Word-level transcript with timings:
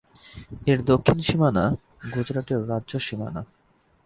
এর 0.67 0.79
দক্ষিণ 0.83 1.17
সীমানা 1.19 1.63
গুজরাটের 2.13 2.61
রাজ্য 2.69 2.91
সীমানা। 2.99 3.41